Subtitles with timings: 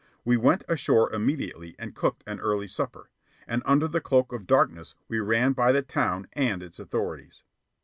[0.25, 3.11] We went ashore immediately and cooked an early supper;
[3.45, 7.43] and under the cloak of darkness we ran by the town and its authorities.